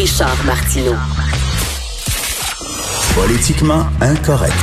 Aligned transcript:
Richard 0.00 0.42
Martineau. 0.46 0.94
Politiquement 3.14 3.84
incorrect. 4.00 4.54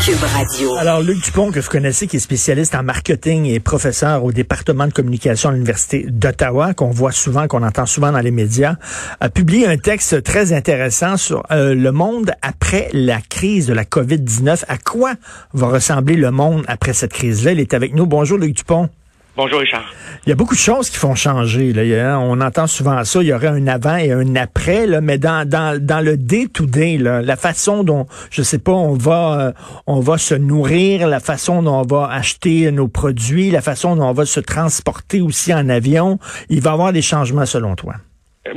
Cube 0.00 0.22
Radio. 0.22 0.76
Alors, 0.76 1.02
Luc 1.02 1.22
Dupont, 1.22 1.52
que 1.52 1.60
vous 1.60 1.68
connaissez, 1.68 2.06
qui 2.06 2.16
est 2.16 2.20
spécialiste 2.20 2.74
en 2.74 2.82
marketing 2.82 3.44
et 3.44 3.60
professeur 3.60 4.24
au 4.24 4.32
département 4.32 4.86
de 4.86 4.94
communication 4.94 5.50
à 5.50 5.52
l'Université 5.52 6.06
d'Ottawa, 6.08 6.72
qu'on 6.72 6.88
voit 6.88 7.12
souvent, 7.12 7.46
qu'on 7.48 7.64
entend 7.64 7.84
souvent 7.84 8.12
dans 8.12 8.20
les 8.20 8.30
médias, 8.30 8.76
a 9.20 9.28
publié 9.28 9.66
un 9.66 9.76
texte 9.76 10.22
très 10.22 10.54
intéressant 10.54 11.18
sur 11.18 11.42
euh, 11.50 11.74
le 11.74 11.92
monde 11.92 12.30
après 12.40 12.88
la 12.94 13.20
crise 13.20 13.66
de 13.66 13.74
la 13.74 13.84
COVID-19. 13.84 14.64
À 14.68 14.78
quoi 14.78 15.12
va 15.52 15.66
ressembler 15.66 16.14
le 16.14 16.30
monde 16.30 16.64
après 16.66 16.94
cette 16.94 17.12
crise-là? 17.12 17.52
Il 17.52 17.60
est 17.60 17.74
avec 17.74 17.94
nous. 17.94 18.06
Bonjour, 18.06 18.38
Luc 18.38 18.56
Dupont. 18.56 18.88
Bonjour 19.38 19.60
Richard. 19.60 19.84
Il 20.26 20.30
y 20.30 20.32
a 20.32 20.34
beaucoup 20.34 20.56
de 20.56 20.58
choses 20.58 20.90
qui 20.90 20.96
font 20.96 21.14
changer. 21.14 21.72
Là. 21.72 22.18
On 22.18 22.40
entend 22.40 22.66
souvent 22.66 23.04
ça. 23.04 23.22
Il 23.22 23.28
y 23.28 23.32
aurait 23.32 23.46
un 23.46 23.68
avant 23.68 23.94
et 23.94 24.10
un 24.10 24.34
après, 24.34 25.00
mais 25.00 25.16
dans, 25.16 25.48
dans, 25.48 25.80
dans 25.80 26.04
le 26.04 26.16
day-to-day, 26.16 26.98
la 26.98 27.36
façon 27.36 27.84
dont, 27.84 28.08
je 28.32 28.42
sais 28.42 28.58
pas, 28.58 28.72
on 28.72 28.94
va, 28.94 29.40
euh, 29.40 29.52
on 29.86 30.00
va 30.00 30.18
se 30.18 30.34
nourrir, 30.34 31.06
la 31.06 31.20
façon 31.20 31.62
dont 31.62 31.82
on 31.82 31.86
va 31.86 32.08
acheter 32.10 32.72
nos 32.72 32.88
produits, 32.88 33.52
la 33.52 33.60
façon 33.60 33.94
dont 33.94 34.08
on 34.08 34.12
va 34.12 34.26
se 34.26 34.40
transporter 34.40 35.20
aussi 35.20 35.54
en 35.54 35.68
avion, 35.68 36.18
il 36.48 36.60
va 36.60 36.70
y 36.70 36.72
avoir 36.72 36.92
des 36.92 37.02
changements 37.02 37.46
selon 37.46 37.76
toi. 37.76 37.94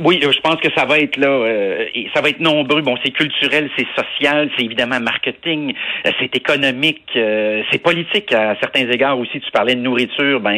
Oui, 0.00 0.20
je 0.22 0.40
pense 0.40 0.56
que 0.56 0.68
ça 0.74 0.84
va 0.84 0.98
être 0.98 1.16
là, 1.16 1.28
euh, 1.28 1.84
ça 2.14 2.20
va 2.20 2.28
être 2.28 2.40
nombreux. 2.40 2.82
Bon, 2.82 2.96
c'est 3.04 3.10
culturel, 3.10 3.70
c'est 3.76 3.86
social, 3.96 4.50
c'est 4.56 4.64
évidemment 4.64 5.00
marketing, 5.00 5.74
euh, 6.06 6.10
c'est 6.20 6.34
économique, 6.36 7.08
euh, 7.16 7.62
c'est 7.70 7.78
politique 7.78 8.32
à 8.32 8.56
certains 8.60 8.88
égards 8.90 9.18
aussi. 9.18 9.40
Tu 9.40 9.50
parlais 9.50 9.74
de 9.74 9.80
nourriture, 9.80 10.40
ben 10.40 10.56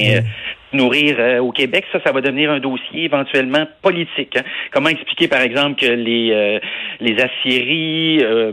nourrir 0.74 1.16
euh, 1.18 1.38
au 1.38 1.52
Québec, 1.52 1.84
ça, 1.92 1.98
ça 2.04 2.12
va 2.12 2.20
devenir 2.20 2.50
un 2.50 2.60
dossier 2.60 3.04
éventuellement 3.04 3.66
politique. 3.82 4.36
Hein. 4.36 4.42
Comment 4.72 4.88
expliquer, 4.88 5.28
par 5.28 5.40
exemple, 5.40 5.80
que 5.80 5.90
les 5.90 6.30
euh, 6.32 6.58
les 7.00 7.16
aciéries 7.20 8.20
euh, 8.22 8.52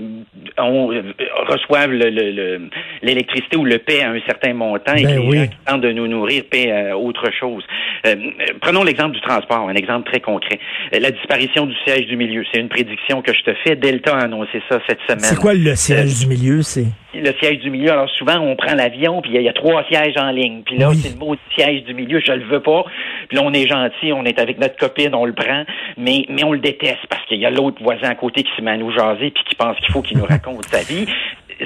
reçoivent 1.47 1.91
l'électricité 1.91 3.57
ou 3.57 3.65
le 3.65 3.77
paient 3.79 4.03
à 4.03 4.11
un 4.11 4.19
certain 4.25 4.53
montant 4.53 4.95
et 4.95 5.03
ben 5.03 5.15
que 5.15 5.21
les 5.21 5.37
gens 5.37 5.47
qui 5.47 5.57
tentent 5.65 5.81
de 5.81 5.91
nous 5.91 6.07
nourrir 6.07 6.43
paient 6.49 6.91
autre 6.93 7.29
chose. 7.37 7.63
prenons 8.61 8.83
l'exemple 8.83 9.11
du 9.11 9.21
transport, 9.21 9.69
un 9.69 9.75
exemple 9.75 10.09
très 10.09 10.19
concret. 10.19 10.59
La 10.91 11.11
disparition 11.11 11.65
du 11.65 11.75
siège 11.85 12.07
du 12.07 12.15
milieu, 12.15 12.43
c'est 12.51 12.59
une 12.59 12.69
prédiction 12.69 13.21
que 13.21 13.33
je 13.33 13.41
te 13.43 13.53
fais. 13.63 13.75
Delta 13.75 14.15
a 14.15 14.23
annoncé 14.25 14.61
ça 14.69 14.79
cette 14.87 15.01
semaine. 15.07 15.19
C'est 15.19 15.39
quoi 15.39 15.53
le 15.53 15.75
siège 15.75 16.19
du 16.19 16.27
milieu, 16.27 16.61
c'est? 16.61 16.87
Le 17.13 17.33
siège 17.39 17.59
du 17.59 17.69
milieu. 17.69 17.91
Alors 17.91 18.09
souvent, 18.09 18.39
on 18.39 18.55
prend 18.55 18.73
l'avion, 18.73 19.21
puis 19.21 19.31
il 19.33 19.41
y, 19.41 19.49
a 19.49 19.53
trois 19.53 19.83
sièges 19.85 20.15
en 20.17 20.31
ligne. 20.31 20.63
Puis 20.63 20.77
là, 20.77 20.91
c'est 20.93 21.13
le 21.13 21.19
mot 21.19 21.35
siège 21.55 21.83
du 21.83 21.93
milieu, 21.93 22.19
je 22.19 22.31
le 22.31 22.45
veux 22.45 22.61
pas. 22.61 22.83
Puis 23.27 23.37
là, 23.37 23.43
on 23.43 23.53
est 23.53 23.67
gentil, 23.67 24.13
on 24.13 24.25
est 24.25 24.39
avec 24.39 24.59
notre 24.59 24.77
copine, 24.77 25.13
on 25.13 25.25
le 25.25 25.33
prend, 25.33 25.63
mais, 25.97 26.25
mais 26.29 26.43
on 26.43 26.53
le 26.53 26.59
déteste 26.59 27.05
parce 27.09 27.25
qu'il 27.25 27.39
y 27.39 27.45
a 27.45 27.49
l'autre 27.49 27.81
voisin 27.81 28.09
à 28.09 28.15
côté 28.15 28.43
qui 28.43 28.51
se 28.55 28.61
met 28.61 28.71
à 28.71 28.77
nous 28.77 28.91
jaser 28.91 29.31
puis 29.31 29.43
qui 29.43 29.55
pense 29.55 29.77
qu'il 29.77 29.91
faut 29.91 30.01
qu'il 30.01 30.17
nous 30.17 30.25
raconte 30.29 30.65
sa 30.65 30.81
vie. 30.81 31.05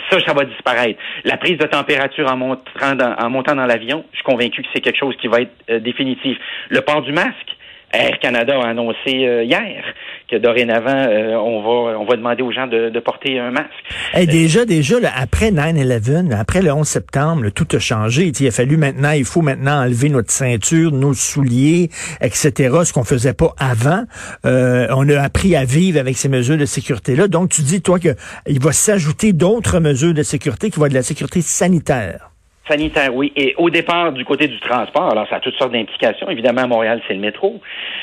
Ça, 0.09 0.19
ça 0.25 0.33
va 0.33 0.43
disparaître. 0.43 0.99
La 1.23 1.37
prise 1.37 1.57
de 1.57 1.67
température 1.67 2.29
en 2.29 2.35
montant 2.35 2.95
dans, 2.95 3.15
en 3.17 3.29
montant 3.29 3.55
dans 3.55 3.65
l'avion, 3.65 4.03
je 4.11 4.17
suis 4.17 4.25
convaincu 4.25 4.61
que 4.61 4.67
c'est 4.73 4.81
quelque 4.81 4.99
chose 4.99 5.15
qui 5.17 5.27
va 5.27 5.41
être 5.41 5.53
euh, 5.69 5.79
définitif. 5.79 6.37
Le 6.69 6.81
port 6.81 7.01
du 7.01 7.13
masque, 7.13 7.55
Air 7.95 8.19
Canada 8.19 8.59
a 8.61 8.69
annoncé 8.69 9.25
euh, 9.25 9.43
hier 9.43 9.83
que 10.29 10.37
dorénavant, 10.37 11.07
euh, 11.07 11.35
on 11.35 11.61
va 11.61 11.99
on 11.99 12.05
va 12.05 12.15
demander 12.15 12.41
aux 12.41 12.51
gens 12.51 12.67
de, 12.67 12.99
porter 12.99 13.39
un 13.39 13.51
masque. 13.51 13.69
Et 14.15 14.25
déjà, 14.25 14.65
déjà, 14.65 14.95
après 15.15 15.51
9-11, 15.51 16.33
après 16.33 16.61
le 16.61 16.71
11 16.71 16.87
septembre, 16.87 17.49
tout 17.49 17.67
a 17.73 17.79
changé. 17.79 18.31
il 18.39 18.47
a 18.47 18.51
fallu 18.51 18.77
maintenant, 18.77 19.11
il 19.11 19.25
faut 19.25 19.41
maintenant 19.41 19.83
enlever 19.83 20.09
notre 20.09 20.31
ceinture, 20.31 20.91
nos 20.91 21.13
souliers, 21.13 21.89
etc., 22.21 22.51
ce 22.83 22.93
qu'on 22.93 23.03
faisait 23.03 23.33
pas 23.33 23.53
avant. 23.59 24.05
Euh, 24.45 24.87
on 24.95 25.07
a 25.09 25.21
appris 25.21 25.55
à 25.55 25.65
vivre 25.65 25.99
avec 25.99 26.17
ces 26.17 26.29
mesures 26.29 26.57
de 26.57 26.65
sécurité-là. 26.65 27.27
Donc, 27.27 27.49
tu 27.49 27.61
dis, 27.61 27.81
toi, 27.81 27.99
qu'il 27.99 28.59
va 28.59 28.71
s'ajouter 28.71 29.33
d'autres 29.33 29.79
mesures 29.79 30.13
de 30.13 30.23
sécurité 30.23 30.71
qui 30.71 30.79
vont 30.79 30.87
être 30.87 30.91
de 30.93 30.97
la 30.97 31.03
sécurité 31.03 31.41
sanitaire. 31.41 32.34
Sanitaire, 32.67 33.13
oui. 33.13 33.31
Et 33.35 33.53
au 33.57 33.69
départ, 33.69 34.11
du 34.11 34.25
côté 34.25 34.47
du 34.47 34.59
transport, 34.59 35.11
alors 35.11 35.27
ça 35.29 35.35
a 35.35 35.39
toutes 35.39 35.55
sortes 35.55 35.71
d'implications. 35.71 36.29
Évidemment, 36.29 36.61
à 36.61 36.67
Montréal, 36.67 37.01
c'est 37.07 37.13
le 37.13 37.19
métro, 37.19 37.61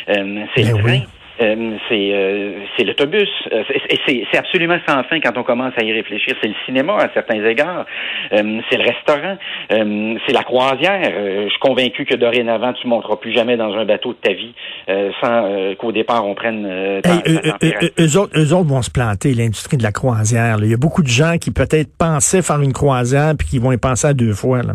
euh, 0.08 0.44
c'est 0.54 0.62
le 0.62 0.74
ben 0.74 0.82
train. 0.82 1.00
Euh, 1.40 1.76
euh, 1.90 2.52
c'est 2.76 2.84
l'autobus. 2.84 3.28
Euh, 3.52 3.62
c'est 4.06 4.38
absolument 4.38 4.78
sans 4.86 5.02
fin 5.04 5.20
quand 5.20 5.36
on 5.36 5.42
commence 5.42 5.72
à 5.76 5.84
y 5.84 5.92
réfléchir. 5.92 6.34
C'est 6.42 6.48
le 6.48 6.54
cinéma 6.66 6.96
à 6.96 7.08
certains 7.14 7.44
égards. 7.44 7.86
c'est 8.30 8.76
le 8.76 8.84
restaurant. 8.84 9.36
c'est 9.70 10.32
la 10.32 10.42
croisière. 10.42 11.12
je 11.44 11.48
suis 11.48 11.60
convaincu 11.60 12.04
que 12.04 12.14
dorénavant, 12.14 12.72
tu 12.74 12.86
ne 12.86 12.90
monteras 12.90 13.16
plus 13.16 13.32
jamais 13.32 13.56
dans 13.56 13.72
un 13.74 13.84
bateau 13.84 14.12
de 14.12 14.18
ta 14.18 14.32
vie 14.32 14.54
sans 15.20 15.74
qu'au 15.78 15.92
départ, 15.92 16.26
on 16.26 16.34
prenne 16.34 16.66
eux, 16.66 18.16
autres, 18.16 18.38
eux 18.38 18.52
autres 18.54 18.68
vont 18.68 18.82
se 18.82 18.90
planter, 18.90 19.34
l'industrie 19.34 19.76
de 19.76 19.82
la 19.82 19.92
croisière. 19.92 20.58
Il 20.62 20.70
y 20.70 20.74
a 20.74 20.78
beaucoup 20.78 21.02
de 21.02 21.08
gens 21.08 21.36
qui 21.38 21.50
peut-être 21.50 21.90
pensaient 21.96 22.42
faire 22.42 22.60
une 22.60 22.72
croisière 22.72 23.34
puis 23.38 23.48
qui 23.48 23.58
vont 23.58 23.72
y 23.72 23.78
penser 23.78 24.08
à 24.08 24.14
deux 24.14 24.32
fois. 24.32 24.62
Là. 24.62 24.74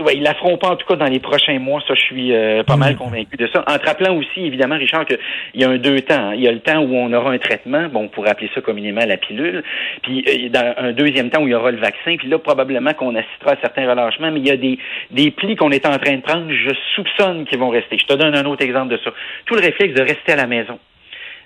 Oui, 0.00 0.12
ils 0.16 0.22
la 0.22 0.34
pas 0.34 0.68
en 0.68 0.76
tout 0.76 0.86
cas 0.86 0.96
dans 0.96 1.06
les 1.06 1.18
prochains 1.18 1.58
mois, 1.58 1.80
ça 1.86 1.94
je 1.94 2.00
suis 2.00 2.34
euh, 2.34 2.62
pas 2.62 2.76
mal 2.76 2.94
mm. 2.94 2.96
convaincu 2.96 3.36
de 3.36 3.48
ça. 3.52 3.64
En 3.66 3.78
te 3.78 3.86
rappelant 3.86 4.16
aussi, 4.16 4.44
évidemment, 4.44 4.76
Richard, 4.76 5.06
qu'il 5.06 5.18
y 5.54 5.64
a 5.64 5.68
un 5.68 5.78
deux 5.78 6.00
temps. 6.02 6.32
Il 6.32 6.40
y 6.40 6.48
a 6.48 6.52
le 6.52 6.60
temps 6.60 6.80
où 6.80 6.94
on 6.94 7.12
aura 7.12 7.30
un 7.30 7.38
traitement, 7.38 7.88
bon, 7.88 8.04
on 8.04 8.08
pourrait 8.08 8.30
appeler 8.30 8.50
ça 8.54 8.60
communément 8.60 9.04
la 9.06 9.16
pilule, 9.16 9.62
puis 10.02 10.24
euh, 10.28 10.48
dans 10.48 10.74
un 10.76 10.92
deuxième 10.92 11.30
temps 11.30 11.42
où 11.42 11.48
il 11.48 11.52
y 11.52 11.54
aura 11.54 11.70
le 11.70 11.78
vaccin, 11.78 12.16
puis 12.16 12.28
là, 12.28 12.38
probablement 12.38 12.94
qu'on 12.94 13.14
assistera 13.14 13.52
à 13.52 13.56
certains 13.60 13.88
relâchements, 13.88 14.30
mais 14.30 14.40
il 14.40 14.46
y 14.46 14.50
a 14.50 14.56
des, 14.56 14.78
des 15.10 15.30
plis 15.30 15.56
qu'on 15.56 15.70
est 15.70 15.86
en 15.86 15.98
train 15.98 16.16
de 16.16 16.22
prendre, 16.22 16.50
je 16.50 16.74
soupçonne 16.94 17.44
qu'ils 17.46 17.58
vont 17.58 17.70
rester. 17.70 17.98
Je 17.98 18.06
te 18.06 18.14
donne 18.14 18.34
un 18.34 18.44
autre 18.44 18.64
exemple 18.64 18.92
de 18.92 19.00
ça. 19.02 19.10
Tout 19.46 19.54
le 19.54 19.60
réflexe 19.60 19.94
de 19.94 20.02
rester 20.02 20.32
à 20.32 20.36
la 20.36 20.46
maison. 20.46 20.78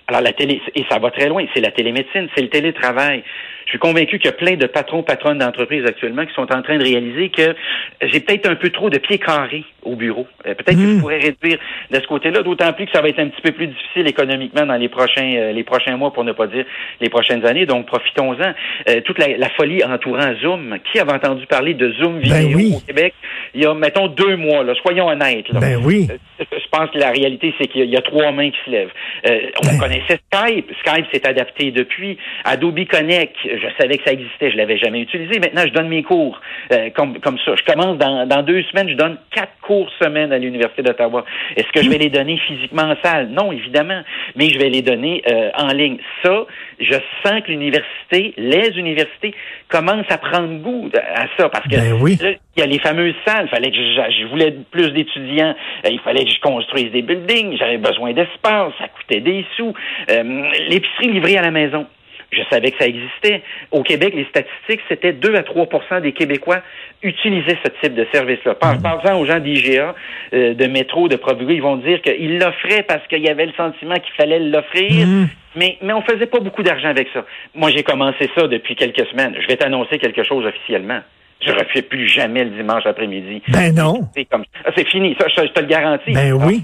Alors 0.09 0.21
la 0.21 0.33
télé, 0.33 0.61
et 0.75 0.85
ça 0.91 0.99
va 0.99 1.11
très 1.11 1.29
loin, 1.29 1.45
c'est 1.55 1.61
la 1.61 1.71
télémédecine, 1.71 2.29
c'est 2.35 2.43
le 2.43 2.49
télétravail. 2.49 3.23
Je 3.73 3.79
suis 3.79 3.89
convaincu 3.89 4.19
qu'il 4.19 4.27
y 4.27 4.29
a 4.29 4.37
plein 4.37 4.57
de 4.57 4.67
patrons, 4.67 5.03
patronnes 5.03 5.39
d'entreprises 5.39 5.87
actuellement 5.87 6.27
qui 6.27 6.35
sont 6.35 6.53
en 6.53 6.61
train 6.61 6.77
de 6.77 6.83
réaliser 6.83 7.31
que 7.31 7.55
j'ai 8.03 8.21
peut-être 8.21 8.47
un 8.47 8.55
peu 8.55 8.69
trop 8.69 8.91
de 8.91 8.99
pieds 8.99 9.17
carrés 9.17 9.65
au 9.83 9.97
bureau. 9.97 10.27
Euh, 10.47 10.55
peut-être 10.55 10.77
que 10.77 10.83
je 10.83 10.87
hmm. 10.97 11.01
pourrais 11.01 11.19
réduire 11.19 11.59
de 11.91 11.97
ce 11.99 12.07
côté-là, 12.07 12.43
d'autant 12.43 12.73
plus 12.75 12.85
que 12.85 12.93
ça 12.93 13.01
va 13.01 13.09
être 13.09 13.19
un 13.19 13.29
petit 13.29 13.41
peu 13.41 13.53
plus 13.53 13.69
difficile 13.69 14.07
économiquement 14.07 14.67
dans 14.67 14.77
les 14.77 14.91
prochains 14.91 15.35
euh, 15.37 15.53
les 15.53 15.65
prochains 15.65 15.97
mois, 15.97 16.13
pour 16.13 16.23
ne 16.23 16.33
pas 16.33 16.49
dire 16.49 16.67
les 17.01 17.09
prochaines 17.09 17.47
années. 17.47 17.65
Donc 17.65 17.87
profitons-en. 17.87 18.53
Euh, 18.91 19.01
toute 19.07 19.19
la, 19.19 19.49
folie 19.57 19.83
entourant 19.83 20.35
Zoom. 20.43 20.79
Qui 20.93 20.99
avait 20.99 21.13
entendu 21.13 21.47
parler 21.47 21.73
de 21.73 21.93
Zoom 21.93 22.21
ben 22.21 22.49
vidéo 22.49 22.77
au 22.77 22.81
Québec 22.81 23.15
il 23.55 23.63
y 23.63 23.67
a 23.67 23.75
mettons 23.75 24.09
deux 24.09 24.37
mois. 24.37 24.65
Là, 24.65 24.75
soyons 24.83 25.09
honnêtes. 25.09 25.53
Ben 25.53 25.81
oui. 25.83 26.09
je 26.39 26.69
pense 26.71 26.91
que 26.91 26.99
la 26.99 27.11
réalité 27.11 27.55
c'est 27.59 27.69
qu'il 27.69 27.85
y, 27.85 27.97
a 27.97 28.03
trois 28.03 28.33
mains 28.33 28.51
qui 28.51 28.59
se 28.67 28.71
lèvent. 28.71 28.93
on 29.25 29.67
ben. 29.67 29.79
connaissait 29.79 30.21
Skype. 30.33 30.71
Skype 30.85 31.07
s'est 31.13 31.27
adapté 31.27 31.71
depuis. 31.71 32.19
Adobe 32.45 32.85
Connect 32.87 33.37
je 33.63 33.83
savais 33.83 33.99
que 33.99 34.05
ça 34.05 34.13
existait, 34.13 34.51
je 34.51 34.57
l'avais 34.57 34.79
jamais 34.79 35.01
utilisé. 35.01 35.39
Maintenant, 35.39 35.63
je 35.67 35.73
donne 35.73 35.89
mes 35.89 36.03
cours 36.03 36.41
euh, 36.73 36.91
comme, 36.91 37.19
comme 37.21 37.39
ça. 37.45 37.55
Je 37.57 37.65
commence 37.65 37.99
dans, 37.99 38.27
dans 38.27 38.43
deux 38.43 38.63
semaines, 38.65 38.89
je 38.89 38.95
donne 38.95 39.19
quatre 39.31 39.53
cours 39.63 39.89
semaine 40.01 40.33
à 40.33 40.39
l'Université 40.39 40.83
d'Ottawa. 40.83 41.25
Est-ce 41.57 41.69
que 41.73 41.83
je 41.83 41.91
vais 41.91 41.99
les 41.99 42.11
donner 42.11 42.39
physiquement 42.39 42.83
en 42.83 42.97
salle? 43.03 43.29
Non, 43.29 43.53
évidemment, 43.53 44.03
mais 44.37 44.51
je 44.51 44.59
vais 44.59 44.69
les 44.69 44.83
donner 44.83 45.23
euh, 45.31 45.51
en 45.57 45.69
ligne. 45.69 45.99
Ça, 46.23 46.47
je 46.81 46.95
sens 47.25 47.43
que 47.43 47.51
l'université, 47.51 48.35
les 48.37 48.79
universités 48.79 49.35
commencent 49.69 50.11
à 50.11 50.19
prendre 50.19 50.59
goût 50.61 50.91
à 50.95 51.27
ça 51.39 51.49
parce 51.49 51.67
que 51.67 51.77
ben 51.77 51.99
oui. 52.01 52.19
il 52.21 52.61
y 52.61 52.63
a 52.63 52.67
les 52.67 52.79
fameuses 52.81 53.15
salles. 53.27 53.49
Fallait 53.49 53.71
que 53.71 53.77
je, 53.77 54.27
voulais 54.27 54.55
plus 54.71 54.91
d'étudiants. 54.93 55.55
Euh, 55.87 55.91
il 55.91 56.01
fallait 56.01 56.25
que 56.25 56.31
je 56.31 56.41
construise 56.41 56.91
des 56.91 57.03
buildings. 57.03 57.57
J'avais 57.57 57.79
besoin 57.79 58.13
d'espace. 58.13 58.73
Ça 58.79 58.89
coûtait 58.89 59.21
des 59.21 59.45
sous. 59.57 59.73
L'épicerie 60.09 61.09
livrée 61.09 61.37
à 61.37 61.43
la 61.43 61.51
maison. 61.51 61.87
Je 62.33 62.41
savais 62.51 62.71
que 62.71 62.79
ça 62.79 62.87
existait. 62.87 63.43
Au 63.71 63.83
Québec, 63.83 64.15
les 64.17 64.25
statistiques, 64.25 64.81
c'était 64.89 65.13
2 65.13 65.35
à 65.35 65.43
3% 65.43 66.01
des 66.01 66.13
Québécois 66.13 66.61
utilisaient 67.03 67.59
ce 67.63 67.71
type 67.83 67.95
de 67.95 68.07
service-là. 68.13 68.55
Par, 68.55 68.79
mm. 68.79 68.83
Parlant 68.83 69.21
aux 69.21 69.27
gens 69.27 69.39
d'IGA, 69.39 69.95
euh, 70.33 70.55
de 70.55 70.67
métro, 70.67 71.09
de 71.09 71.17
Provigo, 71.17 71.51
ils 71.51 71.61
vont 71.61 71.77
dire 71.77 72.01
qu'ils 72.01 72.39
l'offraient 72.39 72.85
parce 72.85 73.07
qu'il 73.09 73.23
y 73.23 73.29
avait 73.29 73.47
le 73.47 73.53
sentiment 73.53 73.95
qu'il 73.95 74.15
fallait 74.17 74.39
l'offrir. 74.41 75.07
Mm. 75.07 75.29
Mais, 75.57 75.77
mais 75.83 75.93
on 75.93 76.01
faisait 76.01 76.27
pas 76.27 76.41
beaucoup 76.41 76.63
d'argent 76.63 76.89
avec 76.89 77.09
ça. 77.13 77.25
Moi, 77.55 77.71
j'ai 77.71 77.83
commencé 77.83 78.31
ça 78.35 78.49
depuis 78.49 78.75
quelques 78.75 79.07
semaines. 79.09 79.37
Je 79.39 79.47
vais 79.47 79.57
t'annoncer 79.57 79.99
quelque 79.99 80.23
chose 80.25 80.47
officiellement. 80.47 81.01
Je 81.45 81.51
ne 81.51 81.59
refais 81.59 81.83
plus 81.83 82.09
jamais 82.09 82.45
le 82.45 82.51
dimanche 82.51 82.87
après-midi. 82.87 83.43
Ben 83.49 83.75
non. 83.75 84.01
C'est 84.15 84.25
comme, 84.25 84.45
c'est 84.77 84.89
fini. 84.89 85.15
Ça, 85.21 85.27
je, 85.29 85.51
te 85.51 85.61
le 85.61 85.67
garantis. 85.67 86.13
Ben 86.13 86.33
oui 86.33 86.63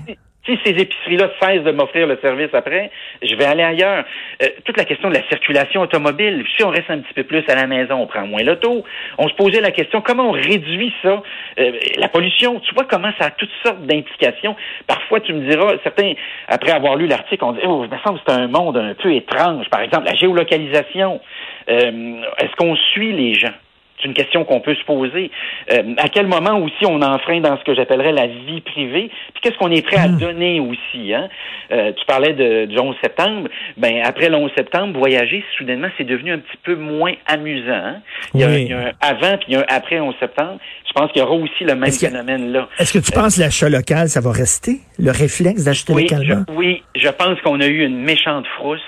Si 0.48 0.58
ces 0.64 0.70
épiceries-là 0.70 1.28
cessent 1.38 1.62
de 1.62 1.72
m'offrir 1.72 2.06
le 2.06 2.18
service 2.22 2.48
après, 2.54 2.90
je 3.20 3.34
vais 3.34 3.44
aller 3.44 3.62
ailleurs. 3.62 4.02
Euh, 4.42 4.46
toute 4.64 4.78
la 4.78 4.86
question 4.86 5.10
de 5.10 5.14
la 5.14 5.28
circulation 5.28 5.82
automobile, 5.82 6.42
si 6.56 6.64
on 6.64 6.70
reste 6.70 6.88
un 6.88 7.00
petit 7.00 7.12
peu 7.12 7.24
plus 7.24 7.44
à 7.48 7.54
la 7.54 7.66
maison, 7.66 7.96
on 7.96 8.06
prend 8.06 8.26
moins 8.26 8.42
l'auto. 8.42 8.82
On 9.18 9.28
se 9.28 9.34
posait 9.34 9.60
la 9.60 9.72
question, 9.72 10.00
comment 10.00 10.30
on 10.30 10.32
réduit 10.32 10.90
ça? 11.02 11.22
Euh, 11.58 11.72
la 11.98 12.08
pollution, 12.08 12.60
tu 12.60 12.74
vois 12.74 12.84
comment 12.84 13.12
ça 13.18 13.26
a 13.26 13.30
toutes 13.32 13.52
sortes 13.62 13.82
d'implications. 13.82 14.56
Parfois, 14.86 15.20
tu 15.20 15.34
me 15.34 15.50
diras, 15.50 15.74
certains, 15.82 16.14
après 16.48 16.70
avoir 16.70 16.96
lu 16.96 17.06
l'article, 17.06 17.44
on 17.44 17.52
dit, 17.52 17.60
oh, 17.66 17.84
il 17.84 17.90
me 17.90 17.98
semble 18.02 18.18
que 18.20 18.24
c'est 18.26 18.34
un 18.34 18.48
monde 18.48 18.78
un 18.78 18.94
peu 18.94 19.12
étrange. 19.12 19.68
Par 19.68 19.82
exemple, 19.82 20.06
la 20.06 20.14
géolocalisation. 20.14 21.20
Euh, 21.68 22.22
est-ce 22.38 22.56
qu'on 22.56 22.74
suit 22.74 23.12
les 23.12 23.34
gens? 23.34 23.52
C'est 24.00 24.08
une 24.08 24.14
question 24.14 24.44
qu'on 24.44 24.60
peut 24.60 24.74
se 24.74 24.84
poser. 24.84 25.30
Euh, 25.72 25.94
à 25.96 26.08
quel 26.08 26.26
moment 26.26 26.58
aussi 26.58 26.86
on 26.86 27.02
enfreint 27.02 27.40
dans 27.40 27.58
ce 27.58 27.64
que 27.64 27.74
j'appellerais 27.74 28.12
la 28.12 28.26
vie 28.26 28.60
privée? 28.60 29.10
Puis 29.34 29.42
qu'est-ce 29.42 29.58
qu'on 29.58 29.70
est 29.70 29.84
prêt 29.84 29.96
à 29.98 30.08
hmm. 30.08 30.18
donner 30.18 30.60
aussi? 30.60 31.12
Hein? 31.12 31.28
Euh, 31.72 31.92
tu 31.92 32.04
parlais 32.06 32.32
de, 32.32 32.66
du 32.66 32.78
11 32.78 32.94
septembre. 33.02 33.48
Ben 33.76 34.00
après 34.04 34.28
le 34.28 34.36
11 34.36 34.50
septembre, 34.56 34.98
voyager, 34.98 35.44
soudainement, 35.56 35.88
c'est 35.98 36.04
devenu 36.04 36.32
un 36.32 36.38
petit 36.38 36.58
peu 36.62 36.76
moins 36.76 37.14
amusant. 37.26 37.72
Hein? 37.72 37.96
Il, 38.34 38.40
y 38.40 38.44
a, 38.44 38.48
un 38.48 38.92
avant 39.00 39.36
puis 39.38 39.46
il 39.48 39.54
y 39.54 39.56
a 39.56 39.60
un 39.60 39.64
après 39.68 39.98
11 39.98 40.14
septembre. 40.20 40.58
Je 40.86 40.92
pense 40.92 41.10
qu'il 41.12 41.20
y 41.20 41.24
aura 41.24 41.34
aussi 41.34 41.64
le 41.64 41.74
même 41.74 41.92
phénomène 41.92 42.52
là. 42.52 42.68
Est-ce 42.78 42.92
que 42.92 43.04
tu 43.04 43.12
penses 43.12 43.36
que 43.36 43.40
l'achat 43.40 43.68
local, 43.68 44.08
ça 44.08 44.20
va 44.20 44.32
rester? 44.32 44.78
Le 44.98 45.10
réflexe 45.10 45.64
d'acheter 45.64 45.92
localement? 45.92 46.44
oui, 46.54 46.82
je 46.96 47.08
pense 47.08 47.40
qu'on 47.42 47.60
a 47.60 47.66
eu 47.66 47.84
une 47.84 48.02
méchante 48.02 48.46
frousse 48.56 48.80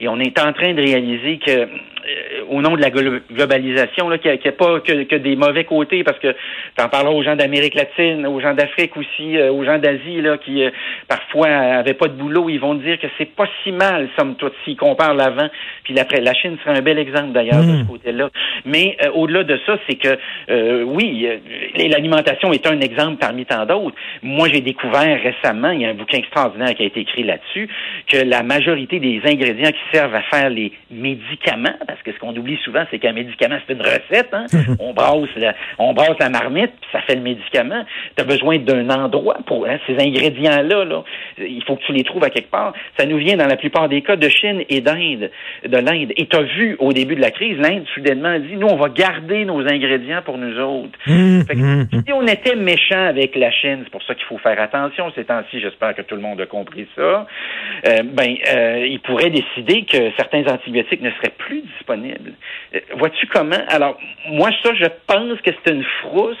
et 0.00 0.08
on 0.08 0.18
est 0.20 0.38
en 0.38 0.52
train 0.52 0.74
de 0.74 0.82
réaliser 0.82 1.38
que 1.38 1.50
euh, 1.50 1.66
au 2.48 2.60
nom 2.60 2.76
de 2.76 2.80
la 2.80 2.90
globalisation, 2.90 4.08
là, 4.08 4.18
qu'il 4.18 4.30
n'y 4.30 4.48
a, 4.48 4.52
pas 4.52 4.80
que, 4.80 5.16
des 5.16 5.36
mauvais 5.36 5.64
côtés, 5.64 6.04
parce 6.04 6.18
que 6.18 6.34
en 6.78 6.88
parleras 6.88 7.14
aux 7.14 7.22
gens 7.22 7.36
d'Amérique 7.36 7.74
latine, 7.74 8.26
aux 8.26 8.40
gens 8.40 8.54
d'Afrique 8.54 8.96
aussi, 8.96 9.36
euh, 9.36 9.52
aux 9.52 9.64
gens 9.64 9.78
d'Asie, 9.78 10.20
là, 10.20 10.38
qui 10.38 10.62
euh, 10.64 10.70
parfois 11.08 11.48
avaient 11.48 11.94
pas 11.94 12.08
de 12.08 12.14
boulot, 12.14 12.48
ils 12.48 12.58
vont 12.58 12.74
dire 12.74 12.98
que 12.98 13.06
c'est 13.18 13.34
pas 13.34 13.46
si 13.62 13.72
mal, 13.72 14.08
somme 14.18 14.34
toute, 14.36 14.54
s'ils 14.64 14.76
comparent 14.76 15.14
l'avant 15.14 15.48
puis 15.84 15.94
l'après. 15.94 16.20
La 16.20 16.34
Chine 16.34 16.56
serait 16.64 16.78
un 16.78 16.82
bel 16.82 16.98
exemple 16.98 17.32
d'ailleurs 17.32 17.62
de 17.62 17.78
ce 17.78 17.82
mmh. 17.82 17.86
côté-là. 17.86 18.30
Mais 18.64 18.96
au-delà 19.14 19.44
de 19.44 19.58
ça, 19.66 19.78
c'est 19.88 19.96
que 19.96 20.84
oui, 20.84 21.28
l'alimentation 21.76 22.52
est 22.52 22.66
un 22.66 22.80
exemple 22.80 23.18
parmi 23.18 23.44
tant 23.44 23.66
d'autres. 23.66 23.96
Moi, 24.22 24.48
j'ai 24.52 24.60
découvert 24.60 25.20
récemment, 25.22 25.70
il 25.70 25.82
y 25.82 25.84
a 25.84 25.90
un 25.90 25.94
bouquin 25.94 26.18
extraordinaire 26.18 26.74
qui 26.74 26.82
a 26.82 26.86
été 26.86 27.00
écrit 27.00 27.22
là-dessus, 27.22 27.68
que 28.06 28.16
la 28.16 28.42
majorité 28.42 29.00
des 29.00 29.20
ingrédients 29.24 29.70
qui 29.70 29.96
servent 29.96 30.14
à 30.14 30.22
faire 30.22 30.50
les 30.50 30.72
médicaments, 30.90 31.76
parce 31.94 32.02
que 32.02 32.12
ce 32.12 32.18
qu'on 32.18 32.36
oublie 32.36 32.58
souvent, 32.64 32.84
c'est 32.90 32.98
qu'un 32.98 33.12
médicament, 33.12 33.56
c'est 33.66 33.74
une 33.74 33.82
recette. 33.82 34.32
Hein? 34.32 34.46
on 34.80 34.92
brasse 34.92 35.28
la, 35.36 35.54
on 35.78 35.92
brasse 35.94 36.18
la 36.18 36.28
marmite, 36.28 36.72
puis 36.80 36.90
ça 36.90 37.00
fait 37.02 37.14
le 37.14 37.20
médicament. 37.20 37.84
Tu 38.16 38.22
as 38.22 38.26
besoin 38.26 38.58
d'un 38.58 38.90
endroit 38.90 39.38
pour 39.46 39.66
hein, 39.66 39.78
ces 39.86 39.94
ingrédients-là. 39.94 40.84
Là, 40.84 41.04
il 41.38 41.62
faut 41.64 41.76
que 41.76 41.84
tu 41.84 41.92
les 41.92 42.02
trouves 42.02 42.24
à 42.24 42.30
quelque 42.30 42.50
part. 42.50 42.72
Ça 42.98 43.06
nous 43.06 43.18
vient 43.18 43.36
dans 43.36 43.46
la 43.46 43.56
plupart 43.56 43.88
des 43.88 44.02
cas 44.02 44.16
de 44.16 44.28
Chine 44.28 44.64
et 44.68 44.80
d'Inde, 44.80 45.30
de 45.64 45.76
l'Inde. 45.76 46.12
Et 46.16 46.26
tu 46.26 46.36
as 46.36 46.42
vu 46.42 46.76
au 46.80 46.92
début 46.92 47.14
de 47.14 47.20
la 47.20 47.30
crise, 47.30 47.58
l'Inde 47.58 47.84
soudainement 47.94 48.38
dit, 48.40 48.56
nous, 48.56 48.66
on 48.66 48.76
va 48.76 48.88
garder 48.88 49.44
nos 49.44 49.60
ingrédients 49.60 50.22
pour 50.24 50.36
nous 50.36 50.58
autres. 50.58 50.98
Mmh, 51.06 51.42
mmh, 51.54 51.80
mmh. 51.92 52.02
si 52.06 52.12
on 52.12 52.26
était 52.26 52.56
méchant 52.56 53.06
avec 53.06 53.36
la 53.36 53.52
Chine, 53.52 53.82
c'est 53.84 53.90
pour 53.90 54.02
ça 54.02 54.16
qu'il 54.16 54.24
faut 54.24 54.38
faire 54.38 54.60
attention 54.60 55.12
ces 55.14 55.24
temps-ci, 55.24 55.60
j'espère 55.60 55.94
que 55.94 56.02
tout 56.02 56.16
le 56.16 56.22
monde 56.22 56.40
a 56.40 56.46
compris 56.46 56.88
ça, 56.96 57.26
euh, 57.86 58.02
ben, 58.02 58.34
euh, 58.52 58.86
ils 58.88 59.00
pourraient 59.00 59.30
décider 59.30 59.84
que 59.84 60.10
certains 60.16 60.44
antibiotiques 60.52 61.02
ne 61.02 61.10
seraient 61.12 61.34
plus 61.36 61.62
disponibles. 61.62 61.83
Euh, 61.90 62.80
vois-tu 62.98 63.26
comment? 63.26 63.62
Alors, 63.68 63.98
moi, 64.28 64.50
ça, 64.62 64.74
je 64.74 64.86
pense 65.06 65.40
que 65.40 65.50
c'est 65.64 65.72
une 65.72 65.84
frousse 66.02 66.36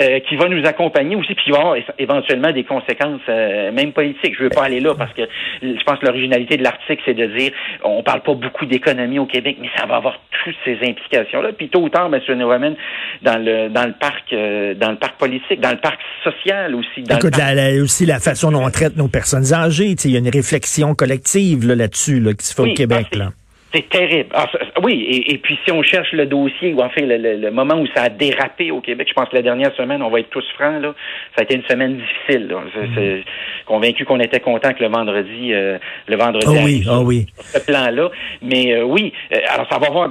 euh, 0.00 0.20
qui 0.20 0.36
va 0.36 0.48
nous 0.48 0.64
accompagner 0.64 1.16
aussi, 1.16 1.34
puis 1.34 1.44
il 1.48 1.52
va 1.52 1.58
y 1.58 1.60
avoir 1.60 1.76
éventuellement 1.98 2.52
des 2.52 2.64
conséquences 2.64 3.20
euh, 3.28 3.72
même 3.72 3.92
politiques. 3.92 4.34
Je 4.38 4.44
veux 4.44 4.48
pas 4.48 4.64
aller 4.64 4.80
là 4.80 4.94
parce 4.94 5.12
que 5.12 5.22
je 5.60 5.82
pense 5.84 5.98
que 5.98 6.06
l'originalité 6.06 6.56
de 6.56 6.62
l'article, 6.62 7.02
c'est 7.04 7.14
de 7.14 7.26
dire 7.26 7.50
on 7.82 8.02
parle 8.02 8.22
pas 8.22 8.34
beaucoup 8.34 8.64
d'économie 8.64 9.18
au 9.18 9.26
Québec, 9.26 9.56
mais 9.60 9.68
ça 9.76 9.86
va 9.86 9.96
avoir 9.96 10.20
toutes 10.44 10.54
ces 10.64 10.78
implications-là. 10.82 11.52
Puis 11.52 11.68
tôt 11.68 11.80
ou 11.80 11.88
tard, 11.88 12.08
ben, 12.10 12.20
nous 12.28 12.48
ramène 12.48 12.76
dans 13.22 13.38
le 13.38 13.68
dans 13.68 13.86
le 13.86 13.92
parc 13.92 14.32
dans 14.32 14.92
le 14.92 14.98
parc 14.98 15.18
politique, 15.18 15.60
dans 15.60 15.72
le 15.72 15.80
parc 15.80 15.98
social 16.22 16.74
aussi. 16.74 17.02
Dans 17.02 17.16
Écoute, 17.16 17.34
aussi 17.82 18.06
la 18.06 18.20
façon 18.20 18.52
dont 18.52 18.64
on 18.64 18.70
traite 18.70 18.96
nos 18.96 19.08
personnes 19.08 19.52
âgées, 19.52 19.94
il 20.04 20.10
y 20.10 20.16
a 20.16 20.20
une 20.20 20.30
réflexion 20.30 20.94
collective 20.94 21.66
là-dessus 21.66 22.20
là, 22.20 22.32
qui 22.34 22.46
se 22.46 22.54
fait 22.54 22.62
au 22.62 22.74
Québec. 22.74 23.14
Là. 23.14 23.30
C'est 23.74 23.88
terrible. 23.88 24.28
Ah, 24.34 24.46
oui, 24.82 25.24
et, 25.26 25.38
puis 25.38 25.58
si 25.64 25.72
on 25.72 25.82
cherche 25.82 26.12
le 26.12 26.26
dossier, 26.26 26.74
ou 26.74 26.80
enfin 26.80 27.00
le, 27.00 27.16
le, 27.16 27.50
moment 27.50 27.76
où 27.76 27.86
ça 27.94 28.02
a 28.02 28.08
dérapé 28.10 28.70
au 28.70 28.80
Québec, 28.80 29.08
je 29.08 29.14
pense 29.14 29.28
que 29.30 29.36
la 29.36 29.42
dernière 29.42 29.74
semaine, 29.76 30.02
on 30.02 30.10
va 30.10 30.20
être 30.20 30.28
tous 30.30 30.44
francs, 30.54 30.82
là, 30.82 30.94
ça 31.34 31.40
a 31.40 31.44
été 31.44 31.54
une 31.54 31.64
semaine 31.64 31.96
difficile. 31.96 32.48
Là. 32.48 32.60
Mm. 32.60 33.22
convaincu 33.64 34.04
qu'on 34.04 34.20
était 34.20 34.40
content 34.40 34.74
que 34.74 34.82
le 34.82 34.90
vendredi, 34.90 35.54
euh, 35.54 35.78
le 36.06 36.16
vendredi, 36.16 36.46
oh 36.48 36.64
oui, 36.64 36.84
oh 36.88 37.02
oui. 37.04 37.26
ce 37.38 37.64
plan-là. 37.64 38.10
Mais 38.42 38.74
euh, 38.74 38.84
oui, 38.84 39.12
euh, 39.32 39.38
alors 39.48 39.66
ça 39.70 39.78
va 39.78 39.86
avoir 39.86 40.10